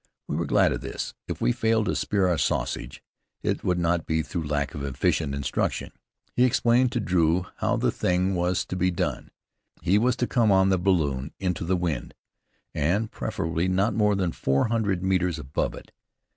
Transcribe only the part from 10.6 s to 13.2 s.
the balloon into the wind, and